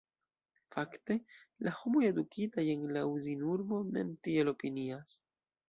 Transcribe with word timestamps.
Fakte, 0.75 1.17
la 1.67 1.73
homoj, 1.81 2.01
edukitaj 2.09 2.65
en 2.77 2.89
la 2.97 3.05
Uzinurbo, 3.13 3.85
mem 3.93 4.13
tiel 4.27 4.53
opinias. 4.57 5.19